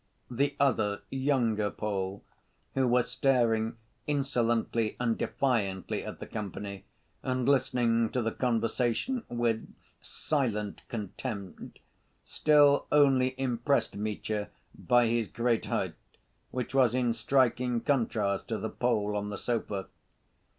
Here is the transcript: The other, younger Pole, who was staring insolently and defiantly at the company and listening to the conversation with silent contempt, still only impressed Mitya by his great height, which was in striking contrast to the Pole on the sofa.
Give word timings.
The 0.31 0.55
other, 0.59 1.03
younger 1.11 1.69
Pole, 1.69 2.23
who 2.73 2.87
was 2.87 3.07
staring 3.11 3.77
insolently 4.07 4.95
and 4.99 5.15
defiantly 5.15 6.03
at 6.03 6.19
the 6.19 6.25
company 6.25 6.85
and 7.21 7.47
listening 7.47 8.09
to 8.09 8.23
the 8.23 8.31
conversation 8.31 9.21
with 9.29 9.71
silent 10.01 10.81
contempt, 10.89 11.77
still 12.25 12.87
only 12.91 13.35
impressed 13.39 13.95
Mitya 13.95 14.49
by 14.73 15.05
his 15.05 15.27
great 15.27 15.67
height, 15.67 15.93
which 16.49 16.73
was 16.73 16.95
in 16.95 17.13
striking 17.13 17.79
contrast 17.79 18.47
to 18.47 18.57
the 18.57 18.71
Pole 18.71 19.15
on 19.15 19.29
the 19.29 19.37
sofa. 19.37 19.85